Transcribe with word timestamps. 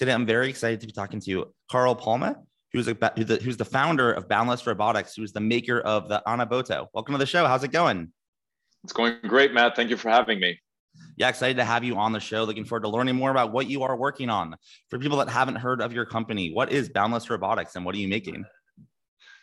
Today, 0.00 0.14
I'm 0.14 0.24
very 0.24 0.48
excited 0.48 0.80
to 0.80 0.86
be 0.86 0.94
talking 0.94 1.20
to 1.20 1.52
Carl 1.70 1.94
Palma, 1.94 2.38
who's, 2.72 2.88
a, 2.88 2.96
who's, 3.16 3.26
the, 3.26 3.36
who's 3.36 3.58
the 3.58 3.66
founder 3.66 4.10
of 4.10 4.30
Boundless 4.30 4.66
Robotics, 4.66 5.14
who's 5.14 5.30
the 5.30 5.40
maker 5.40 5.78
of 5.78 6.08
the 6.08 6.22
Annaboto. 6.26 6.86
Welcome 6.94 7.12
to 7.12 7.18
the 7.18 7.26
show. 7.26 7.46
How's 7.46 7.64
it 7.64 7.70
going? 7.70 8.10
It's 8.82 8.94
going 8.94 9.16
great, 9.26 9.52
Matt. 9.52 9.76
Thank 9.76 9.90
you 9.90 9.98
for 9.98 10.08
having 10.08 10.40
me. 10.40 10.58
Yeah, 11.18 11.28
excited 11.28 11.58
to 11.58 11.64
have 11.64 11.84
you 11.84 11.96
on 11.98 12.12
the 12.14 12.18
show. 12.18 12.44
Looking 12.44 12.64
forward 12.64 12.84
to 12.84 12.88
learning 12.88 13.16
more 13.16 13.30
about 13.30 13.52
what 13.52 13.68
you 13.68 13.82
are 13.82 13.94
working 13.94 14.30
on. 14.30 14.56
For 14.88 14.98
people 14.98 15.18
that 15.18 15.28
haven't 15.28 15.56
heard 15.56 15.82
of 15.82 15.92
your 15.92 16.06
company, 16.06 16.50
what 16.50 16.72
is 16.72 16.88
Boundless 16.88 17.28
Robotics 17.28 17.76
and 17.76 17.84
what 17.84 17.94
are 17.94 17.98
you 17.98 18.08
making? 18.08 18.46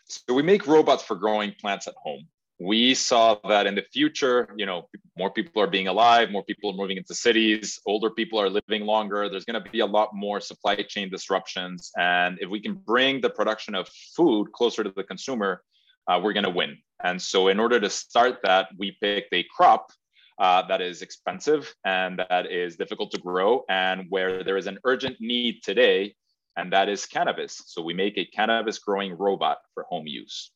So 0.05 0.33
we 0.33 0.41
make 0.41 0.65
robots 0.65 1.03
for 1.03 1.15
growing 1.15 1.53
plants 1.61 1.85
at 1.87 1.93
home 2.01 2.27
we 2.59 2.95
saw 2.95 3.35
that 3.47 3.67
in 3.67 3.75
the 3.75 3.83
future, 3.93 4.49
you 4.57 4.65
know, 4.65 4.89
more 5.15 5.29
people 5.29 5.61
are 5.61 5.67
being 5.67 5.87
alive, 5.87 6.31
more 6.31 6.43
people 6.43 6.71
are 6.71 6.75
moving 6.75 6.97
into 6.97 7.13
cities, 7.13 7.79
older 7.85 8.09
people 8.09 8.39
are 8.39 8.49
living 8.49 8.85
longer. 8.85 9.29
There's 9.29 9.45
going 9.45 9.61
to 9.63 9.69
be 9.69 9.81
a 9.81 9.85
lot 9.85 10.09
more 10.13 10.41
supply 10.41 10.75
chain 10.75 11.09
disruptions. 11.09 11.91
And 11.97 12.39
if 12.41 12.49
we 12.49 12.59
can 12.59 12.73
bring 12.73 13.21
the 13.21 13.29
production 13.29 13.75
of 13.75 13.87
food 14.15 14.51
closer 14.53 14.83
to 14.83 14.91
the 14.95 15.03
consumer, 15.03 15.61
uh, 16.07 16.19
we're 16.23 16.33
going 16.33 16.45
to 16.45 16.49
win. 16.49 16.77
And 17.03 17.21
so, 17.21 17.49
in 17.49 17.59
order 17.59 17.79
to 17.79 17.89
start 17.89 18.39
that, 18.43 18.69
we 18.77 18.97
picked 19.01 19.33
a 19.33 19.45
crop 19.55 19.91
uh, 20.39 20.67
that 20.67 20.81
is 20.81 21.03
expensive 21.03 21.73
and 21.85 22.23
that 22.29 22.51
is 22.51 22.75
difficult 22.75 23.11
to 23.11 23.19
grow, 23.19 23.65
and 23.69 24.05
where 24.09 24.43
there 24.43 24.57
is 24.57 24.65
an 24.65 24.79
urgent 24.83 25.17
need 25.19 25.61
today, 25.63 26.15
and 26.55 26.73
that 26.73 26.89
is 26.89 27.05
cannabis. 27.05 27.61
So, 27.67 27.83
we 27.83 27.93
make 27.93 28.17
a 28.17 28.25
cannabis 28.25 28.79
growing 28.79 29.15
robot 29.15 29.59
for 29.75 29.85
home 29.87 30.07
use. 30.07 30.51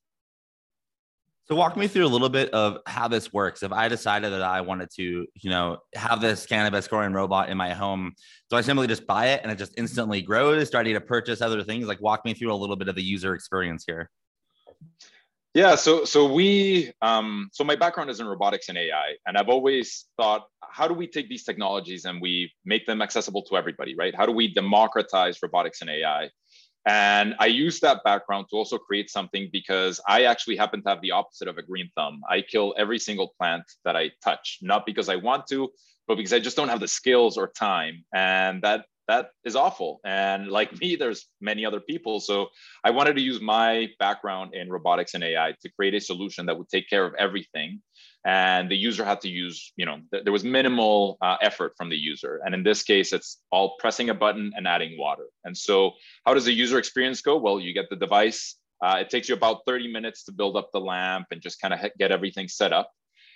So 1.46 1.56
walk 1.56 1.76
me 1.76 1.88
through 1.88 2.06
a 2.06 2.08
little 2.08 2.30
bit 2.30 2.50
of 2.52 2.78
how 2.86 3.08
this 3.08 3.34
works. 3.34 3.62
If 3.64 3.72
I 3.74 3.88
decided 3.88 4.32
that 4.32 4.42
I 4.42 4.62
wanted 4.62 4.90
to, 4.96 5.28
you 5.34 5.50
know, 5.50 5.80
have 5.96 6.22
this 6.22 6.46
cannabis 6.46 6.88
growing 6.88 7.14
robot 7.14 7.50
in 7.50 7.58
my 7.58 7.74
home, 7.74 8.14
do 8.50 8.56
I 8.56 8.62
simply 8.62 8.88
just 8.88 9.06
buy 9.06 9.30
it 9.30 9.42
and 9.44 9.52
it 9.52 9.58
just 9.58 9.74
instantly 9.78 10.22
grows? 10.22 10.70
Do 10.70 10.78
I 10.78 10.84
need 10.84 10.94
to 10.94 11.02
purchase 11.02 11.42
other 11.42 11.64
things? 11.64 11.88
Like 11.88 12.00
walk 12.02 12.24
me 12.24 12.34
through 12.34 12.54
a 12.54 12.56
little 12.56 12.76
bit 12.76 12.88
of 12.88 12.96
the 12.96 13.04
user 13.04 13.34
experience 13.34 13.84
here. 13.86 14.10
Yeah, 15.54 15.76
so 15.76 16.06
so 16.06 16.32
we 16.32 16.94
um, 17.02 17.50
so 17.52 17.66
my 17.66 17.76
background 17.76 18.10
is 18.10 18.22
in 18.22 18.28
robotics 18.28 18.70
and 18.70 18.78
AI, 18.78 19.16
and 19.26 19.38
I've 19.38 19.50
always 19.50 20.06
thought, 20.16 20.48
how 20.62 20.88
do 20.88 20.94
we 20.94 21.08
take 21.08 21.28
these 21.28 21.44
technologies 21.44 22.06
and 22.06 22.22
we 22.22 22.54
make 22.64 22.86
them 22.86 23.02
accessible 23.02 23.44
to 23.44 23.58
everybody, 23.58 23.94
right? 23.96 24.16
How 24.16 24.26
do 24.26 24.32
we 24.32 24.54
democratize 24.54 25.40
robotics 25.44 25.82
and 25.82 25.90
AI? 25.90 26.30
And 26.86 27.36
I 27.40 27.46
use 27.46 27.80
that 27.82 28.04
background 28.04 28.48
to 28.50 28.56
also 28.56 28.78
create 28.78 29.10
something 29.10 29.50
because 29.52 30.00
I 30.08 30.24
actually 30.24 30.56
happen 30.56 30.82
to 30.84 30.90
have 30.90 31.02
the 31.02 31.12
opposite 31.12 31.48
of 31.48 31.58
a 31.58 31.62
green 31.62 31.90
thumb. 31.96 32.22
I 32.30 32.42
kill 32.42 32.74
every 32.78 32.98
single 32.98 33.34
plant 33.40 33.64
that 33.86 33.96
I 33.96 34.12
touch, 34.24 34.60
not 34.62 34.86
because 34.86 35.08
I 35.08 35.16
want 35.18 35.46
to, 35.48 35.70
but 36.08 36.16
because 36.16 36.34
I 36.34 36.40
just 36.40 36.58
don't 36.58 36.70
have 36.70 36.80
the 36.80 36.88
skills 36.88 37.38
or 37.38 37.50
time. 37.50 38.04
And 38.14 38.62
that 38.64 38.86
that 39.08 39.32
is 39.44 39.56
awful. 39.56 40.00
And 40.06 40.48
like 40.48 40.72
me, 40.82 40.96
there's 40.96 41.28
many 41.40 41.66
other 41.66 41.80
people. 41.80 42.20
So 42.20 42.48
I 42.84 42.92
wanted 42.92 43.16
to 43.18 43.22
use 43.22 43.42
my 43.42 43.90
background 44.00 44.56
in 44.56 44.70
robotics 44.70 45.14
and 45.14 45.24
AI 45.24 45.54
to 45.62 45.70
create 45.72 45.94
a 45.94 46.02
solution 46.02 46.46
that 46.48 46.58
would 46.58 46.70
take 46.70 46.90
care 46.90 47.06
of 47.06 47.14
everything 47.20 47.82
and 48.26 48.70
the 48.70 48.78
user 48.78 49.04
had 49.04 49.20
to 49.22 49.30
use 49.30 49.74
you 49.76 49.86
know 49.86 50.00
th- 50.12 50.24
there 50.24 50.34
was 50.34 50.44
minimal 50.44 51.18
uh, 51.22 51.38
effort 51.42 51.74
from 51.78 51.90
the 51.90 51.98
user. 51.98 52.42
And 52.46 52.54
in 52.54 52.64
this 52.64 52.84
case 52.84 53.14
it's 53.14 53.38
all 53.52 53.76
pressing 53.80 54.10
a 54.10 54.14
button 54.14 54.52
and 54.56 54.68
adding 54.68 54.98
water. 54.98 55.26
And 55.44 55.58
so 55.58 55.92
how 56.26 56.34
does 56.34 56.46
the 56.46 56.54
user 56.54 56.78
experience 56.78 57.22
go? 57.22 57.38
Well 57.38 57.60
you 57.60 57.74
get 57.74 57.90
the 57.90 57.96
device 57.96 58.58
uh, 58.84 58.98
it 59.00 59.10
takes 59.12 59.30
you 59.30 59.36
about 59.36 59.60
30 59.68 59.92
minutes 59.92 60.24
to 60.24 60.32
build 60.32 60.58
up 60.58 60.72
the 60.74 60.80
lamp 60.80 61.28
and 61.32 61.40
just 61.40 61.62
kind 61.62 61.72
of 61.72 61.80
get 62.00 62.12
everything 62.12 62.48
set 62.48 62.74
up. 62.74 62.92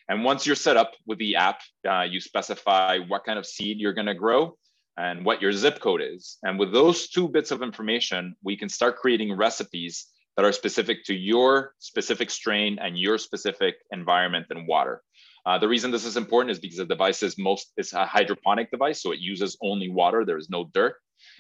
And 0.09 0.23
once 0.23 0.47
you're 0.47 0.55
set 0.55 0.75
up 0.75 0.93
with 1.05 1.19
the 1.19 1.35
app 1.35 1.61
uh, 1.89 2.03
you 2.03 2.19
specify 2.19 2.99
what 2.99 3.23
kind 3.25 3.39
of 3.39 3.45
seed 3.45 3.79
you're 3.79 3.93
going 3.93 4.07
to 4.07 4.15
grow 4.15 4.57
and 4.97 5.25
what 5.25 5.41
your 5.41 5.51
zip 5.51 5.79
code 5.81 6.01
is. 6.01 6.37
And 6.43 6.57
with 6.57 6.71
those 6.71 7.09
two 7.09 7.27
bits 7.27 7.49
of 7.49 7.63
information 7.63 8.35
we 8.43 8.55
can 8.55 8.69
start 8.69 8.97
creating 8.97 9.35
recipes 9.35 10.07
that 10.35 10.45
are 10.45 10.51
specific 10.51 11.03
to 11.05 11.13
your 11.13 11.73
specific 11.79 12.29
strain 12.29 12.77
and 12.79 12.97
your 12.97 13.17
specific 13.17 13.75
environment 13.91 14.47
and 14.49 14.67
water. 14.67 15.01
Uh, 15.45 15.57
the 15.59 15.67
reason 15.67 15.91
this 15.91 16.05
is 16.05 16.17
important 16.17 16.51
is 16.51 16.59
because 16.59 16.77
the 16.77 16.85
device 16.85 17.21
is 17.21 17.37
most 17.37 17.71
is 17.77 17.93
a 17.93 18.05
hydroponic 18.05 18.71
device, 18.71 19.01
so 19.01 19.11
it 19.11 19.19
uses 19.19 19.57
only 19.61 19.89
water. 19.89 20.25
There 20.25 20.37
is 20.37 20.49
no 20.49 20.69
dirt, 20.73 20.95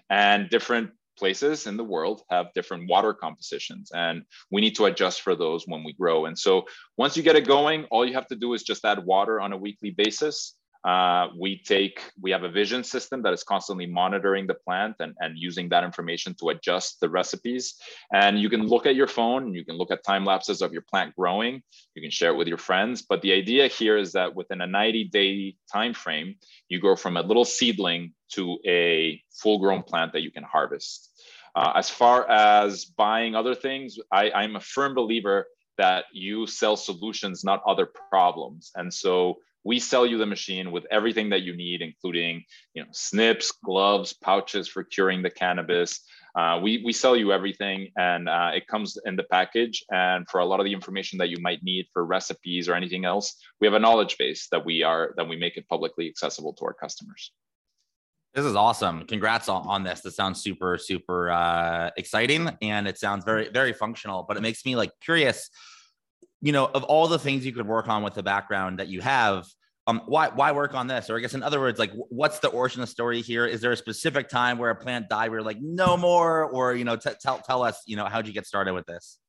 and 0.09 0.49
different 0.49 0.91
places 1.17 1.65
in 1.65 1.77
the 1.77 1.83
world 1.83 2.21
have 2.29 2.53
different 2.53 2.87
water 2.87 3.13
compositions, 3.13 3.91
and 3.95 4.23
we 4.51 4.61
need 4.61 4.75
to 4.75 4.85
adjust 4.85 5.21
for 5.21 5.35
those 5.35 5.65
when 5.65 5.83
we 5.83 5.93
grow. 5.93 6.25
And 6.25 6.37
so, 6.37 6.65
once 6.97 7.17
you 7.17 7.23
get 7.23 7.35
it 7.35 7.47
going, 7.47 7.85
all 7.85 8.05
you 8.05 8.13
have 8.13 8.27
to 8.27 8.35
do 8.35 8.53
is 8.53 8.63
just 8.63 8.85
add 8.85 9.03
water 9.03 9.41
on 9.41 9.53
a 9.53 9.57
weekly 9.57 9.89
basis. 9.91 10.55
Uh, 10.85 11.29
we 11.39 11.57
take, 11.57 11.99
we 12.21 12.29
have 12.29 12.43
a 12.43 12.49
vision 12.49 12.83
system 12.83 13.23
that 13.23 13.33
is 13.33 13.43
constantly 13.43 13.87
monitoring 13.87 14.45
the 14.45 14.53
plant 14.53 14.95
and, 14.99 15.15
and 15.19 15.35
using 15.35 15.67
that 15.67 15.83
information 15.83 16.35
to 16.39 16.49
adjust 16.49 16.99
the 16.99 17.09
recipes. 17.09 17.73
And 18.13 18.39
you 18.39 18.49
can 18.49 18.67
look 18.67 18.85
at 18.85 18.93
your 18.93 19.07
phone, 19.07 19.55
you 19.55 19.65
can 19.65 19.77
look 19.77 19.89
at 19.89 20.03
time 20.03 20.25
lapses 20.25 20.61
of 20.61 20.71
your 20.73 20.83
plant 20.83 21.15
growing, 21.15 21.63
you 21.95 22.03
can 22.03 22.11
share 22.11 22.31
it 22.31 22.37
with 22.37 22.47
your 22.47 22.59
friends. 22.59 23.01
But 23.01 23.23
the 23.23 23.33
idea 23.33 23.67
here 23.67 23.97
is 23.97 24.11
that 24.11 24.35
within 24.35 24.61
a 24.61 24.67
90 24.67 25.05
day 25.05 25.55
time 25.73 25.95
frame, 25.95 26.35
you 26.69 26.79
go 26.79 26.95
from 26.95 27.17
a 27.17 27.21
little 27.21 27.45
seedling 27.45 28.13
to 28.33 28.59
a 28.67 29.19
full 29.41 29.57
grown 29.57 29.81
plant 29.81 30.13
that 30.13 30.21
you 30.21 30.31
can 30.31 30.43
harvest. 30.43 31.09
Uh, 31.55 31.71
as 31.75 31.89
far 31.89 32.29
as 32.29 32.85
buying 32.85 33.33
other 33.33 33.55
things, 33.55 33.97
I, 34.11 34.29
I'm 34.29 34.55
a 34.55 34.59
firm 34.59 34.93
believer 34.93 35.47
that 35.77 36.05
you 36.13 36.45
sell 36.45 36.77
solutions, 36.77 37.43
not 37.43 37.63
other 37.65 37.87
problems. 38.09 38.71
And 38.75 38.93
so 38.93 39.37
we 39.65 39.79
sell 39.79 40.05
you 40.05 40.17
the 40.17 40.25
machine 40.25 40.71
with 40.71 40.85
everything 40.91 41.29
that 41.31 41.41
you 41.41 41.57
need, 41.57 41.81
including 41.81 42.45
you 42.73 42.83
know 42.83 42.87
snips, 42.91 43.51
gloves, 43.51 44.13
pouches 44.13 44.69
for 44.69 44.83
curing 44.83 45.21
the 45.21 45.29
cannabis. 45.29 45.99
Uh, 46.35 46.59
we, 46.61 46.81
we 46.83 46.91
sell 46.91 47.15
you 47.15 47.31
everything 47.31 47.89
and 47.97 48.27
uh, 48.27 48.51
it 48.53 48.67
comes 48.67 48.97
in 49.05 49.15
the 49.15 49.23
package. 49.31 49.85
And 49.89 50.27
for 50.29 50.41
a 50.41 50.45
lot 50.45 50.59
of 50.59 50.65
the 50.65 50.73
information 50.73 51.17
that 51.19 51.29
you 51.29 51.37
might 51.39 51.63
need 51.63 51.85
for 51.93 52.05
recipes 52.05 52.67
or 52.67 52.75
anything 52.75 53.05
else, 53.05 53.37
we 53.61 53.67
have 53.67 53.73
a 53.73 53.79
knowledge 53.79 54.17
base 54.17 54.49
that 54.51 54.65
we 54.65 54.83
are 54.83 55.13
that 55.15 55.27
we 55.29 55.37
make 55.37 55.55
it 55.55 55.67
publicly 55.69 56.07
accessible 56.07 56.53
to 56.53 56.65
our 56.65 56.73
customers. 56.73 57.31
This 58.33 58.43
is 58.43 58.55
awesome. 58.55 59.05
Congrats 59.05 59.47
on, 59.47 59.83
this. 59.83 60.01
This 60.01 60.17
sounds 60.17 60.43
super, 60.43 60.77
super 60.77 61.31
uh, 61.31 61.91
exciting 61.95 62.49
and 62.61 62.85
it 62.85 62.99
sounds 62.99 63.23
very, 63.23 63.47
very 63.47 63.71
functional, 63.71 64.25
but 64.27 64.35
it 64.35 64.41
makes 64.41 64.65
me 64.65 64.75
like 64.75 64.91
curious 64.99 65.49
you 66.41 66.51
know, 66.51 66.69
of 66.75 66.83
all 66.83 67.07
the 67.07 67.17
things 67.17 67.43
you 67.43 67.51
could 67.51 67.67
work 67.67 67.87
on 67.87 68.03
with 68.03 68.13
the 68.13 68.21
background 68.21 68.77
that 68.77 68.87
you 68.87 69.01
have, 69.01 69.47
um, 69.87 70.01
why 70.07 70.29
why 70.29 70.51
work 70.51 70.73
on 70.73 70.87
this? 70.87 71.09
Or 71.09 71.17
I 71.17 71.21
guess 71.21 71.33
in 71.33 71.43
other 71.43 71.59
words, 71.59 71.77
like 71.77 71.91
what's 72.09 72.39
the 72.39 72.47
origin 72.47 72.81
of 72.81 72.87
the 72.87 72.91
story 72.91 73.21
here? 73.21 73.45
Is 73.45 73.61
there 73.61 73.71
a 73.71 73.77
specific 73.77 74.29
time 74.29 74.57
where 74.57 74.71
a 74.71 74.75
plant 74.75 75.09
died 75.09 75.29
where 75.29 75.43
like 75.43 75.57
no 75.61 75.95
more, 75.95 76.45
or 76.45 76.73
you 76.73 76.83
know, 76.83 76.95
t- 76.95 77.11
tell 77.21 77.39
tell 77.39 77.63
us, 77.63 77.81
you 77.85 77.95
know, 77.95 78.05
how'd 78.05 78.27
you 78.27 78.33
get 78.33 78.47
started 78.47 78.73
with 78.73 78.85
this? 78.85 79.19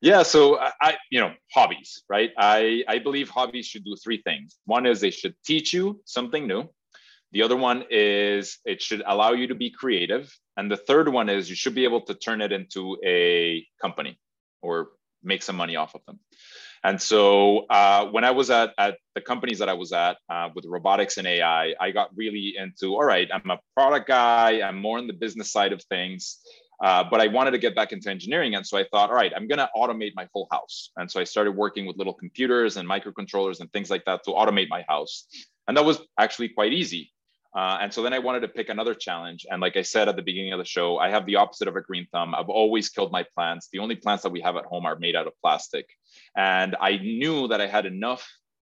Yeah, 0.00 0.22
so 0.22 0.60
I, 0.80 0.96
you 1.10 1.18
know, 1.18 1.32
hobbies, 1.52 2.04
right? 2.08 2.30
I 2.38 2.84
I 2.86 3.00
believe 3.00 3.28
hobbies 3.28 3.66
should 3.66 3.84
do 3.84 3.96
three 4.02 4.22
things. 4.22 4.56
One 4.64 4.86
is 4.86 5.00
they 5.00 5.10
should 5.10 5.34
teach 5.44 5.72
you 5.72 6.00
something 6.04 6.46
new. 6.46 6.68
The 7.32 7.42
other 7.42 7.56
one 7.56 7.84
is 7.90 8.58
it 8.64 8.80
should 8.80 9.02
allow 9.04 9.32
you 9.32 9.48
to 9.48 9.56
be 9.56 9.70
creative, 9.70 10.32
and 10.56 10.70
the 10.70 10.76
third 10.76 11.08
one 11.08 11.28
is 11.28 11.50
you 11.50 11.56
should 11.56 11.74
be 11.74 11.82
able 11.82 12.02
to 12.02 12.14
turn 12.14 12.40
it 12.40 12.52
into 12.52 12.96
a 13.04 13.66
company 13.82 14.20
or 14.62 14.90
make 15.24 15.42
some 15.42 15.56
money 15.56 15.74
off 15.74 15.96
of 15.96 16.02
them. 16.06 16.20
And 16.84 17.00
so 17.00 17.66
uh, 17.70 18.06
when 18.06 18.24
I 18.24 18.30
was 18.30 18.50
at, 18.50 18.72
at 18.78 18.98
the 19.14 19.20
companies 19.20 19.58
that 19.58 19.68
I 19.68 19.74
was 19.74 19.92
at 19.92 20.16
uh, 20.30 20.48
with 20.54 20.64
robotics 20.66 21.16
and 21.16 21.26
AI, 21.26 21.74
I 21.80 21.90
got 21.90 22.10
really 22.16 22.54
into 22.56 22.94
all 22.94 23.04
right, 23.04 23.28
I'm 23.32 23.50
a 23.50 23.58
product 23.74 24.08
guy, 24.08 24.60
I'm 24.62 24.80
more 24.80 24.98
in 24.98 25.06
the 25.06 25.12
business 25.12 25.50
side 25.50 25.72
of 25.72 25.82
things. 25.84 26.38
Uh, 26.80 27.02
but 27.10 27.20
I 27.20 27.26
wanted 27.26 27.50
to 27.52 27.58
get 27.58 27.74
back 27.74 27.90
into 27.90 28.08
engineering. 28.08 28.54
And 28.54 28.64
so 28.64 28.78
I 28.78 28.84
thought, 28.92 29.10
all 29.10 29.16
right, 29.16 29.32
I'm 29.34 29.48
going 29.48 29.58
to 29.58 29.68
automate 29.76 30.12
my 30.14 30.28
whole 30.32 30.46
house. 30.52 30.90
And 30.96 31.10
so 31.10 31.20
I 31.20 31.24
started 31.24 31.52
working 31.52 31.86
with 31.86 31.96
little 31.96 32.14
computers 32.14 32.76
and 32.76 32.88
microcontrollers 32.88 33.58
and 33.58 33.72
things 33.72 33.90
like 33.90 34.04
that 34.04 34.22
to 34.24 34.30
automate 34.30 34.68
my 34.68 34.84
house. 34.88 35.26
And 35.66 35.76
that 35.76 35.84
was 35.84 35.98
actually 36.18 36.50
quite 36.50 36.72
easy. 36.72 37.12
Uh, 37.56 37.78
and 37.80 37.92
so 37.92 38.02
then 38.02 38.12
I 38.12 38.18
wanted 38.18 38.40
to 38.40 38.48
pick 38.48 38.68
another 38.68 38.94
challenge. 38.94 39.46
And 39.50 39.60
like 39.60 39.76
I 39.76 39.82
said 39.82 40.08
at 40.08 40.16
the 40.16 40.22
beginning 40.22 40.52
of 40.52 40.58
the 40.58 40.64
show, 40.64 40.98
I 40.98 41.10
have 41.10 41.26
the 41.26 41.36
opposite 41.36 41.68
of 41.68 41.76
a 41.76 41.80
green 41.80 42.06
thumb. 42.12 42.34
I've 42.34 42.48
always 42.48 42.88
killed 42.88 43.10
my 43.10 43.24
plants. 43.34 43.68
The 43.72 43.78
only 43.78 43.96
plants 43.96 44.22
that 44.22 44.32
we 44.32 44.40
have 44.42 44.56
at 44.56 44.66
home 44.66 44.84
are 44.84 44.98
made 44.98 45.16
out 45.16 45.26
of 45.26 45.32
plastic. 45.40 45.88
And 46.36 46.76
I 46.80 46.98
knew 46.98 47.48
that 47.48 47.60
I 47.60 47.66
had 47.66 47.86
enough 47.86 48.28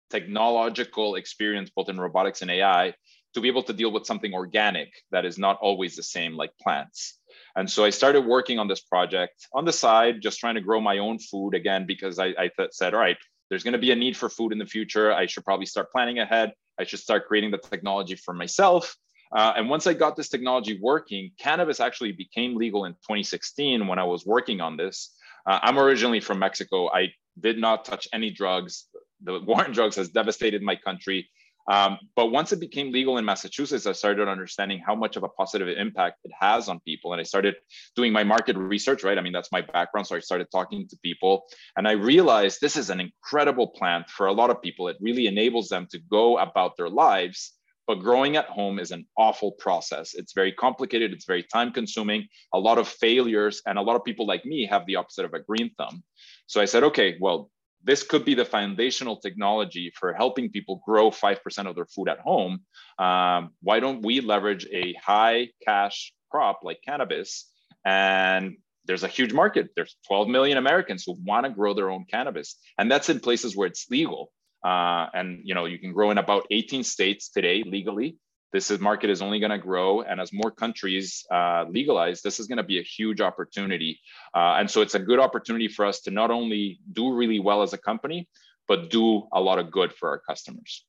technological 0.09 1.15
experience, 1.15 1.71
both 1.75 1.89
in 1.89 1.99
robotics 1.99 2.41
and 2.41 2.51
AI, 2.51 2.93
to 3.33 3.41
be 3.41 3.47
able 3.47 3.63
to 3.63 3.73
deal 3.73 3.91
with 3.91 4.05
something 4.05 4.33
organic 4.33 4.93
that 5.11 5.25
is 5.25 5.37
not 5.37 5.57
always 5.61 5.95
the 5.95 6.03
same 6.03 6.35
like 6.35 6.51
plants. 6.61 7.19
And 7.55 7.69
so 7.69 7.83
I 7.83 7.89
started 7.89 8.21
working 8.21 8.59
on 8.59 8.67
this 8.67 8.81
project 8.81 9.47
on 9.53 9.65
the 9.65 9.73
side, 9.73 10.21
just 10.21 10.39
trying 10.39 10.55
to 10.55 10.61
grow 10.61 10.79
my 10.79 10.99
own 10.99 11.19
food 11.19 11.53
again, 11.53 11.85
because 11.85 12.19
I, 12.19 12.27
I 12.37 12.49
th- 12.55 12.69
said, 12.71 12.93
all 12.93 12.99
right, 12.99 13.17
there's 13.49 13.63
going 13.63 13.73
to 13.73 13.79
be 13.79 13.91
a 13.91 13.95
need 13.95 14.15
for 14.17 14.29
food 14.29 14.51
in 14.51 14.57
the 14.57 14.65
future. 14.65 15.13
I 15.13 15.25
should 15.25 15.45
probably 15.45 15.65
start 15.65 15.91
planning 15.91 16.19
ahead. 16.19 16.53
I 16.79 16.83
should 16.83 16.99
start 16.99 17.27
creating 17.27 17.51
the 17.51 17.57
technology 17.57 18.15
for 18.15 18.33
myself. 18.33 18.95
Uh, 19.35 19.53
and 19.55 19.69
once 19.69 19.87
I 19.87 19.93
got 19.93 20.15
this 20.15 20.29
technology 20.29 20.79
working, 20.81 21.31
cannabis 21.39 21.79
actually 21.79 22.11
became 22.11 22.55
legal 22.55 22.85
in 22.85 22.93
2016 22.93 23.87
when 23.87 23.99
I 23.99 24.03
was 24.03 24.25
working 24.25 24.61
on 24.61 24.77
this. 24.77 25.15
Uh, 25.45 25.59
I'm 25.61 25.77
originally 25.77 26.19
from 26.19 26.39
Mexico. 26.39 26.89
I 26.91 27.13
did 27.39 27.57
not 27.57 27.85
touch 27.85 28.07
any 28.13 28.31
drugs. 28.31 28.85
The 29.23 29.39
war 29.39 29.63
on 29.65 29.71
drugs 29.71 29.95
has 29.95 30.09
devastated 30.09 30.61
my 30.61 30.75
country. 30.75 31.29
Um, 31.67 31.97
but 32.15 32.27
once 32.27 32.51
it 32.51 32.59
became 32.59 32.91
legal 32.91 33.17
in 33.17 33.25
Massachusetts, 33.25 33.87
I 33.87 33.93
started 33.93 34.27
understanding 34.27 34.81
how 34.85 34.95
much 34.95 35.15
of 35.15 35.23
a 35.23 35.29
positive 35.29 35.67
impact 35.67 36.19
it 36.23 36.31
has 36.39 36.69
on 36.69 36.79
people. 36.81 37.13
And 37.13 37.19
I 37.19 37.23
started 37.23 37.55
doing 37.95 38.13
my 38.13 38.23
market 38.23 38.55
research, 38.55 39.03
right? 39.03 39.17
I 39.17 39.21
mean, 39.21 39.33
that's 39.33 39.51
my 39.51 39.61
background. 39.61 40.07
So 40.07 40.15
I 40.15 40.19
started 40.19 40.47
talking 40.51 40.87
to 40.87 40.97
people 40.97 41.45
and 41.75 41.87
I 41.87 41.93
realized 41.93 42.61
this 42.61 42.75
is 42.75 42.89
an 42.89 42.99
incredible 42.99 43.67
plant 43.67 44.09
for 44.09 44.27
a 44.27 44.33
lot 44.33 44.49
of 44.49 44.61
people. 44.61 44.87
It 44.87 44.97
really 44.99 45.27
enables 45.27 45.69
them 45.69 45.87
to 45.91 45.99
go 45.99 46.37
about 46.37 46.77
their 46.77 46.89
lives. 46.89 47.53
But 47.87 47.99
growing 47.99 48.35
at 48.35 48.47
home 48.47 48.79
is 48.79 48.91
an 48.91 49.05
awful 49.15 49.51
process. 49.51 50.15
It's 50.15 50.33
very 50.33 50.51
complicated, 50.51 51.13
it's 51.13 51.25
very 51.25 51.43
time 51.43 51.71
consuming, 51.71 52.27
a 52.51 52.59
lot 52.59 52.79
of 52.79 52.87
failures. 52.87 53.61
And 53.67 53.77
a 53.77 53.81
lot 53.81 53.95
of 53.95 54.03
people 54.03 54.25
like 54.25 54.43
me 54.43 54.65
have 54.65 54.87
the 54.87 54.95
opposite 54.95 55.25
of 55.25 55.33
a 55.33 55.39
green 55.39 55.69
thumb. 55.77 56.03
So 56.47 56.59
I 56.59 56.65
said, 56.65 56.83
okay, 56.83 57.15
well, 57.19 57.51
this 57.85 58.03
could 58.03 58.25
be 58.25 58.33
the 58.33 58.43
foundational 58.43 59.17
technology 59.17 59.93
for 59.95 60.13
helping 60.13 60.49
people 60.49 60.81
grow 60.85 61.11
5% 61.11 61.67
of 61.67 61.75
their 61.75 61.85
food 61.85 62.09
at 62.09 62.19
home. 62.19 62.61
Um, 62.97 63.51
why 63.61 63.79
don't 63.79 64.03
we 64.03 64.21
leverage 64.21 64.67
a 64.73 64.95
high 64.95 65.49
cash 65.63 66.11
crop 66.31 66.61
like 66.63 66.79
cannabis? 66.83 67.49
And 67.85 68.57
there's 68.85 69.03
a 69.03 69.07
huge 69.07 69.33
market. 69.33 69.69
There's 69.75 69.95
12 70.07 70.27
million 70.27 70.57
Americans 70.57 71.03
who 71.05 71.15
want 71.23 71.45
to 71.45 71.51
grow 71.51 71.75
their 71.75 71.91
own 71.91 72.05
cannabis. 72.09 72.57
And 72.77 72.91
that's 72.91 73.09
in 73.09 73.19
places 73.19 73.55
where 73.55 73.67
it's 73.67 73.85
legal. 73.89 74.31
Uh, 74.63 75.05
and 75.13 75.41
you 75.43 75.53
know, 75.53 75.65
you 75.65 75.77
can 75.77 75.93
grow 75.93 76.09
in 76.09 76.17
about 76.17 76.47
18 76.49 76.83
states 76.83 77.29
today 77.29 77.63
legally 77.63 78.17
this 78.55 78.71
is, 78.71 78.79
market 78.79 79.09
is 79.09 79.21
only 79.21 79.37
going 79.37 79.51
to 79.51 79.57
grow 79.57 80.01
and 80.01 80.21
as 80.21 80.31
more 80.31 80.49
countries 80.49 81.25
uh, 81.29 81.65
legalize 81.69 82.21
this 82.21 82.39
is 82.39 82.47
going 82.47 82.55
to 82.57 82.63
be 82.63 82.79
a 82.79 82.81
huge 82.81 83.19
opportunity. 83.19 83.99
Uh, 84.33 84.55
and 84.59 84.71
so 84.71 84.79
it's 84.79 84.95
a 84.95 84.99
good 84.99 85.19
opportunity 85.19 85.67
for 85.67 85.85
us 85.85 85.99
to 85.99 86.09
not 86.09 86.31
only 86.31 86.79
do 86.93 87.13
really 87.13 87.37
well 87.37 87.61
as 87.63 87.73
a 87.73 87.77
company 87.77 88.29
but 88.65 88.89
do 88.89 89.27
a 89.33 89.41
lot 89.41 89.59
of 89.59 89.69
good 89.71 89.91
for 89.91 90.07
our 90.07 90.19
customers. 90.19 90.85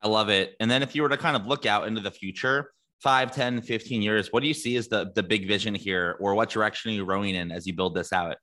I 0.00 0.08
love 0.08 0.30
it. 0.30 0.56
And 0.58 0.70
then 0.70 0.82
if 0.82 0.94
you 0.94 1.02
were 1.02 1.10
to 1.10 1.18
kind 1.18 1.36
of 1.36 1.46
look 1.46 1.66
out 1.66 1.86
into 1.86 2.00
the 2.00 2.10
future 2.10 2.72
5 3.02 3.30
10 3.30 3.60
15 3.60 4.00
years 4.00 4.32
what 4.32 4.40
do 4.40 4.48
you 4.48 4.54
see 4.54 4.74
as 4.78 4.88
the, 4.88 5.12
the 5.14 5.22
big 5.22 5.46
vision 5.46 5.74
here 5.74 6.16
or 6.18 6.34
what 6.34 6.48
direction 6.48 6.92
are 6.92 6.94
you 6.94 7.04
rowing 7.04 7.34
in 7.34 7.52
as 7.52 7.66
you 7.66 7.74
build 7.74 7.94
this 7.94 8.10
out? 8.10 8.36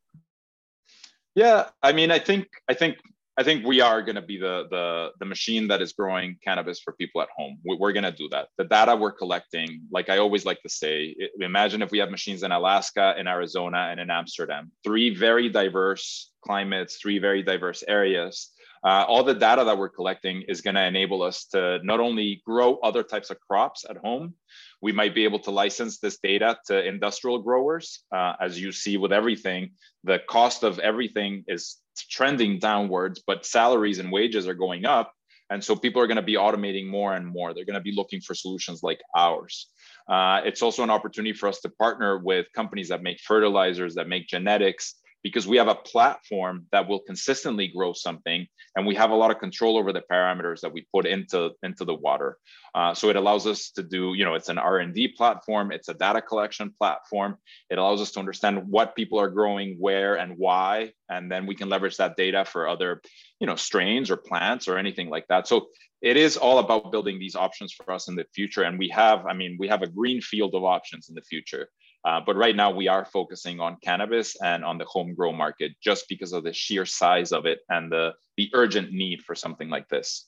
Yeah 1.34 1.70
i 1.82 1.92
mean 1.92 2.12
i 2.12 2.20
think 2.20 2.50
i 2.70 2.76
think 2.76 2.98
I 3.36 3.44
think 3.44 3.66
we 3.66 3.82
are 3.82 4.04
going 4.04 4.16
to 4.16 4.22
be 4.22 4.38
the, 4.38 4.68
the 4.70 5.10
the 5.20 5.26
machine 5.26 5.68
that 5.70 5.82
is 5.82 5.94
growing 5.94 6.38
cannabis 6.44 6.80
for 6.80 6.94
people 6.94 7.20
at 7.22 7.30
home. 7.36 7.58
We're 7.66 7.92
going 7.92 8.04
to 8.04 8.12
do 8.12 8.30
that. 8.30 8.50
The 8.60 8.66
data 8.66 8.96
we're 8.96 9.12
collecting, 9.12 9.82
like 9.92 10.10
I 10.10 10.20
always 10.20 10.46
like 10.46 10.62
to 10.62 10.70
say, 10.70 11.16
imagine 11.40 11.82
if 11.82 11.90
we 11.90 11.98
have 11.98 12.12
machines 12.12 12.44
in 12.44 12.52
Alaska, 12.52 13.16
in 13.18 13.28
Arizona, 13.28 13.88
and 13.90 14.00
in 14.00 14.12
Amsterdam, 14.12 14.72
three 14.84 15.16
very 15.16 15.50
diverse 15.50 16.32
climates, 16.44 16.98
three 16.98 17.18
very 17.18 17.42
diverse 17.42 17.84
areas. 17.88 18.52
Uh, 18.86 19.06
all 19.08 19.24
the 19.24 19.34
data 19.34 19.64
that 19.64 19.78
we're 19.78 19.90
collecting 19.90 20.44
is 20.50 20.62
going 20.62 20.76
to 20.76 20.86
enable 20.86 21.24
us 21.24 21.46
to 21.46 21.80
not 21.84 22.00
only 22.00 22.42
grow 22.46 22.76
other 22.84 23.02
types 23.02 23.30
of 23.30 23.40
crops 23.40 23.86
at 23.90 23.98
home, 23.98 24.34
we 24.82 24.92
might 24.92 25.16
be 25.16 25.24
able 25.24 25.40
to 25.40 25.52
license 25.52 26.00
this 26.00 26.20
data 26.20 26.58
to 26.68 26.86
industrial 26.86 27.40
growers. 27.40 28.04
Uh, 28.14 28.34
as 28.42 28.60
you 28.60 28.72
see 28.72 28.98
with 28.98 29.14
everything, 29.14 29.72
the 30.04 30.20
cost 30.30 30.64
of 30.64 30.80
everything 30.80 31.46
is 31.48 31.78
trending 32.10 32.60
downwards, 32.60 33.24
but 33.26 33.46
salaries 33.46 34.00
and 34.00 34.12
wages 34.12 34.48
are 34.48 34.54
going 34.54 34.86
up. 34.86 35.14
And 35.50 35.64
so 35.64 35.76
people 35.76 36.02
are 36.02 36.08
going 36.08 36.18
to 36.18 36.22
be 36.24 36.36
automating 36.36 36.88
more 36.88 37.14
and 37.14 37.26
more. 37.26 37.54
They're 37.54 37.66
going 37.66 37.76
to 37.76 37.82
be 37.82 37.94
looking 37.96 38.22
for 38.22 38.34
solutions 38.34 38.82
like 38.82 39.02
ours. 39.16 39.68
Uh, 40.10 40.42
it's 40.44 40.62
also 40.62 40.84
an 40.84 40.90
opportunity 40.90 41.34
for 41.34 41.48
us 41.48 41.62
to 41.62 41.70
partner 41.70 42.18
with 42.18 42.48
companies 42.54 42.90
that 42.90 43.04
make 43.04 43.20
fertilizers, 43.22 43.96
that 43.96 44.10
make 44.10 44.28
genetics, 44.28 44.96
because 45.24 45.48
we 45.48 45.58
have 45.58 45.70
a 45.70 45.76
platform 45.76 46.68
that 46.72 46.88
will 46.88 47.00
consistently 47.00 47.68
grow 47.68 47.94
something 47.94 48.46
and 48.76 48.86
we 48.86 48.96
have 48.96 49.12
a 49.12 49.16
lot 49.16 49.32
of 49.32 49.40
control 49.40 49.78
over 49.78 49.94
the 49.94 50.04
parameters 50.12 50.62
that 50.62 50.74
we 50.74 50.86
put 50.94 51.06
into 51.06 51.52
into 51.64 51.86
the 51.86 51.94
water. 51.94 52.38
Uh, 52.76 52.94
so 52.94 53.10
it 53.10 53.16
allows 53.16 53.48
us 53.48 53.72
to 53.72 53.84
do 53.84 54.14
you 54.14 54.26
know 54.26 54.34
it's 54.34 54.50
an 54.50 54.58
r&d 54.58 55.08
platform 55.10 55.72
it's 55.72 55.90
a 55.90 55.94
data 55.94 56.22
collection 56.22 56.74
platform. 56.78 57.38
It 57.70 57.78
allows 57.78 58.02
us 58.02 58.12
to 58.12 58.20
understand 58.20 58.68
what 58.68 58.96
people 58.96 59.20
are 59.20 59.30
growing 59.30 59.78
where 59.80 60.16
and 60.16 60.38
why 60.38 60.92
and 61.10 61.32
then 61.32 61.46
we 61.46 61.56
can 61.56 61.70
leverage 61.70 61.98
that 61.98 62.18
data 62.18 62.46
for 62.46 62.68
other 62.68 63.02
you 63.40 63.48
know 63.48 63.56
strains 63.56 64.12
or 64.12 64.18
plants 64.18 64.68
or 64.68 64.78
anything 64.78 65.10
like 65.10 65.28
that. 65.28 65.48
So 65.48 65.68
it 66.02 66.18
is 66.18 66.36
all 66.36 66.60
about 66.60 66.92
building 66.92 67.18
these 67.18 67.36
options 67.36 67.72
for 67.72 67.94
us 67.94 68.10
in 68.10 68.16
the 68.16 68.26
future 68.36 68.64
and 68.64 68.78
we 68.78 68.90
have 68.90 69.26
i 69.26 69.34
mean 69.34 69.56
we 69.58 69.70
have 69.70 69.82
a 69.82 69.88
green 69.88 70.20
field 70.22 70.54
of 70.54 70.64
options 70.64 71.08
in 71.08 71.16
the 71.16 71.22
future 71.22 71.70
uh, 72.06 72.20
but 72.26 72.36
right 72.36 72.56
now 72.56 72.72
we 72.72 72.88
are 72.88 73.06
focusing 73.06 73.60
on 73.60 73.78
cannabis 73.82 74.36
and 74.42 74.64
on 74.66 74.78
the 74.78 74.86
home 74.86 75.14
grow 75.14 75.32
market 75.32 75.72
just 75.82 76.08
because 76.10 76.34
of 76.34 76.44
the 76.44 76.54
sheer 76.54 76.86
size 76.86 77.32
of 77.32 77.46
it 77.46 77.60
and 77.70 77.92
the, 77.92 78.14
the 78.38 78.50
urgent 78.54 78.92
need 78.92 79.22
for 79.22 79.36
something 79.36 79.70
like 79.70 79.88
this. 79.90 80.28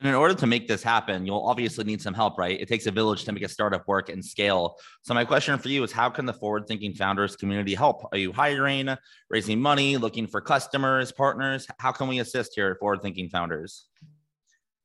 And 0.00 0.08
in 0.08 0.14
order 0.16 0.34
to 0.34 0.46
make 0.46 0.66
this 0.66 0.82
happen, 0.82 1.24
you'll 1.24 1.46
obviously 1.46 1.84
need 1.84 2.02
some 2.02 2.14
help, 2.14 2.36
right? 2.36 2.60
It 2.60 2.66
takes 2.66 2.86
a 2.86 2.90
village 2.90 3.24
to 3.24 3.32
make 3.32 3.44
a 3.44 3.48
startup 3.48 3.86
work 3.86 4.08
and 4.08 4.24
scale. 4.24 4.76
So 5.02 5.14
my 5.14 5.24
question 5.24 5.56
for 5.58 5.68
you 5.68 5.84
is 5.84 5.92
how 5.92 6.10
can 6.10 6.26
the 6.26 6.32
forward 6.32 6.66
thinking 6.66 6.94
founders 6.94 7.36
community 7.36 7.74
help? 7.74 8.04
Are 8.10 8.18
you 8.18 8.32
hiring, 8.32 8.88
raising 9.30 9.60
money, 9.60 9.96
looking 9.96 10.26
for 10.26 10.40
customers, 10.40 11.12
partners? 11.12 11.68
How 11.78 11.92
can 11.92 12.08
we 12.08 12.18
assist 12.18 12.52
here 12.56 12.72
at 12.72 12.80
forward 12.80 13.02
thinking 13.02 13.28
founders? 13.28 13.86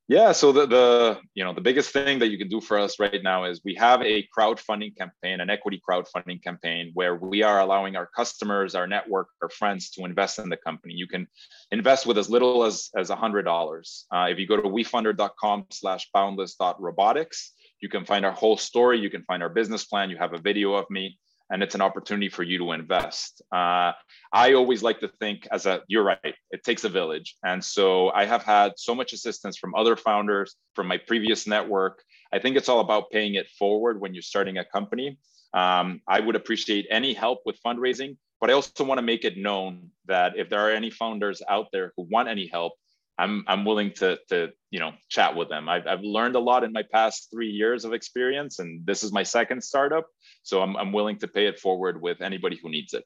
Yeah, 0.09 0.31
so 0.31 0.51
the, 0.51 0.65
the 0.65 1.19
you 1.35 1.43
know 1.43 1.53
the 1.53 1.61
biggest 1.61 1.91
thing 1.91 2.17
that 2.17 2.29
you 2.29 2.39
can 2.39 2.49
do 2.49 2.59
for 2.59 2.79
us 2.79 2.99
right 2.99 3.21
now 3.21 3.43
is 3.43 3.61
we 3.63 3.75
have 3.75 4.01
a 4.01 4.27
crowdfunding 4.35 4.97
campaign, 4.97 5.39
an 5.39 5.51
equity 5.51 5.79
crowdfunding 5.87 6.41
campaign, 6.43 6.89
where 6.95 7.17
we 7.17 7.43
are 7.43 7.59
allowing 7.59 7.95
our 7.95 8.07
customers, 8.07 8.73
our 8.73 8.87
network, 8.87 9.27
our 9.43 9.49
friends 9.49 9.91
to 9.91 10.05
invest 10.05 10.39
in 10.39 10.49
the 10.49 10.57
company. 10.57 10.95
You 10.95 11.05
can 11.05 11.27
invest 11.69 12.07
with 12.07 12.17
as 12.17 12.27
little 12.27 12.63
as 12.63 12.89
as 12.97 13.11
hundred 13.11 13.43
dollars. 13.43 14.07
Uh, 14.11 14.25
if 14.31 14.39
you 14.39 14.47
go 14.47 14.57
to 14.57 14.67
wefunder.com/slash 14.67 16.09
boundless.robotics, 16.11 17.53
you 17.79 17.87
can 17.87 18.03
find 18.03 18.25
our 18.25 18.31
whole 18.31 18.57
story. 18.57 18.99
You 18.99 19.11
can 19.11 19.21
find 19.25 19.43
our 19.43 19.49
business 19.49 19.85
plan. 19.85 20.09
You 20.09 20.17
have 20.17 20.33
a 20.33 20.39
video 20.39 20.73
of 20.73 20.89
me 20.89 21.19
and 21.49 21.63
it's 21.63 21.75
an 21.75 21.81
opportunity 21.81 22.29
for 22.29 22.43
you 22.43 22.57
to 22.59 22.71
invest. 22.71 23.41
Uh, 23.51 23.91
I 24.31 24.53
always 24.53 24.83
like 24.83 25.00
to 25.00 25.07
think 25.19 25.48
as 25.51 25.65
a, 25.65 25.81
you're 25.88 26.03
right, 26.03 26.36
it 26.51 26.63
takes 26.63 26.83
a 26.83 26.89
village. 26.89 27.36
And 27.43 27.63
so 27.63 28.09
I 28.12 28.25
have 28.25 28.43
had 28.43 28.74
so 28.77 28.93
much 28.93 29.12
assistance 29.13 29.57
from 29.57 29.74
other 29.74 29.95
founders, 29.95 30.55
from 30.75 30.88
my 30.88 30.98
previous 30.98 31.48
network. 31.48 32.03
I 32.31 32.39
think 32.39 32.55
it's 32.55 32.69
all 32.69 32.79
about 32.79 33.09
paying 33.09 33.36
it 33.36 33.50
forward 33.57 34.00
when 34.00 34.13
you're 34.13 34.21
starting 34.21 34.57
a 34.59 34.65
company. 34.65 35.17
Um, 35.53 36.01
I 36.07 36.19
would 36.19 36.36
appreciate 36.36 36.86
any 36.91 37.13
help 37.13 37.41
with 37.45 37.57
fundraising, 37.65 38.17
but 38.39 38.51
I 38.51 38.53
also 38.53 38.83
want 38.83 39.00
to 39.00 39.03
make 39.03 39.25
it 39.25 39.36
known 39.38 39.89
that 40.05 40.38
if 40.38 40.50
there 40.50 40.59
are 40.59 40.71
any 40.71 40.91
founders 40.91 41.41
out 41.50 41.67
there 41.71 41.91
who 41.98 42.07
want 42.12 42.29
any 42.29 42.45
help, 42.45 42.74
I'm 43.17 43.43
I'm 43.48 43.65
willing 43.65 43.91
to 43.95 44.17
to 44.29 44.50
you 44.71 44.79
know 44.79 44.93
chat 45.09 45.36
with 45.36 45.50
them. 45.50 45.67
I've 45.67 45.86
I've 45.88 46.03
learned 46.03 46.36
a 46.36 46.39
lot 46.39 46.63
in 46.63 46.71
my 46.71 46.83
past 46.83 47.27
three 47.29 47.50
years 47.50 47.83
of 47.83 47.91
experience, 47.93 48.59
and 48.59 48.86
this 48.86 49.03
is 49.03 49.12
my 49.12 49.24
second 49.24 49.62
startup. 49.62 50.05
So 50.43 50.62
I'm 50.62 50.77
I'm 50.77 50.93
willing 50.93 51.17
to 51.19 51.27
pay 51.27 51.48
it 51.48 51.59
forward 51.59 52.01
with 52.01 52.21
anybody 52.21 52.57
who 52.62 52.69
needs 52.69 52.93
it. 52.93 53.03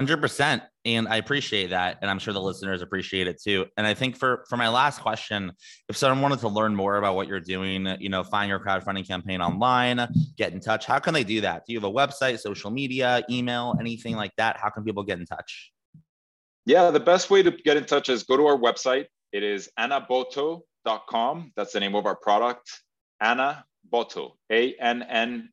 100% 0.00 0.62
and 0.86 1.08
i 1.08 1.16
appreciate 1.16 1.70
that. 1.70 1.98
And 2.00 2.10
i'm 2.10 2.18
sure 2.18 2.32
the 2.32 2.40
listeners 2.40 2.82
appreciate 2.82 3.26
it 3.26 3.40
too. 3.42 3.66
And 3.76 3.86
i 3.86 3.94
think 3.94 4.16
for 4.16 4.44
for 4.48 4.56
my 4.56 4.68
last 4.68 5.00
question 5.00 5.52
if 5.88 5.96
someone 5.96 6.22
wanted 6.22 6.40
to 6.40 6.48
learn 6.48 6.74
more 6.74 6.96
about 6.96 7.14
what 7.16 7.28
you're 7.28 7.40
doing 7.40 7.86
you 8.00 8.08
know 8.08 8.24
find 8.24 8.48
your 8.48 8.60
crowdfunding 8.60 9.06
campaign 9.06 9.40
online 9.40 10.08
get 10.36 10.52
in 10.52 10.60
touch 10.60 10.86
how 10.86 10.98
can 10.98 11.14
they 11.14 11.24
do 11.24 11.40
that? 11.42 11.64
Do 11.66 11.72
you 11.72 11.80
have 11.80 11.88
a 11.88 11.92
website 11.92 12.38
social 12.38 12.70
media 12.70 13.22
email 13.30 13.76
anything 13.78 14.16
like 14.16 14.32
that? 14.36 14.56
How 14.58 14.70
can 14.70 14.84
people 14.84 15.02
get 15.02 15.18
in 15.18 15.26
touch? 15.26 15.72
Yeah 16.64 16.90
the 16.90 17.00
best 17.00 17.30
way 17.30 17.42
to 17.42 17.50
get 17.50 17.76
in 17.76 17.84
touch 17.84 18.08
is 18.08 18.22
go 18.22 18.36
to 18.36 18.46
our 18.46 18.56
website. 18.56 19.06
It 19.32 19.42
is 19.42 19.68
annaboto.com 19.78 21.52
that's 21.56 21.72
the 21.72 21.80
name 21.80 21.94
of 21.94 22.06
our 22.06 22.16
product. 22.16 22.70
Anna 23.20 23.64
boto 23.92 24.32
a-n-n-a-b-o-t-o.com 24.50 25.46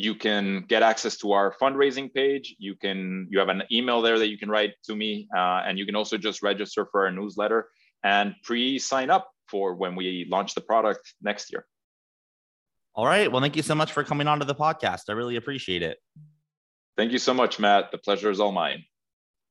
you 0.00 0.14
can 0.14 0.64
get 0.68 0.82
access 0.82 1.16
to 1.18 1.32
our 1.32 1.54
fundraising 1.60 2.12
page. 2.12 2.56
You 2.58 2.74
can 2.74 3.26
you 3.30 3.38
have 3.38 3.48
an 3.48 3.62
email 3.70 4.00
there 4.02 4.18
that 4.18 4.28
you 4.28 4.38
can 4.38 4.48
write 4.48 4.74
to 4.84 4.96
me 4.96 5.28
uh, 5.36 5.62
and 5.66 5.78
you 5.78 5.86
can 5.86 5.94
also 5.94 6.16
just 6.16 6.42
register 6.42 6.86
for 6.90 7.06
our 7.06 7.12
newsletter 7.12 7.68
and 8.02 8.34
pre-sign 8.42 9.10
up 9.10 9.30
for 9.48 9.74
when 9.74 9.94
we 9.94 10.26
launch 10.30 10.54
the 10.54 10.60
product 10.60 11.14
next 11.20 11.52
year. 11.52 11.66
All 12.94 13.06
right. 13.06 13.30
Well 13.30 13.40
thank 13.40 13.56
you 13.56 13.62
so 13.62 13.74
much 13.74 13.92
for 13.92 14.02
coming 14.04 14.26
on 14.26 14.38
to 14.40 14.44
the 14.44 14.54
podcast. 14.54 15.02
I 15.08 15.12
really 15.12 15.36
appreciate 15.36 15.82
it. 15.82 15.98
Thank 16.96 17.12
you 17.12 17.18
so 17.18 17.34
much 17.34 17.58
matt. 17.58 17.92
The 17.92 17.98
pleasure 17.98 18.30
is 18.30 18.40
all 18.40 18.52
mine 18.52 18.84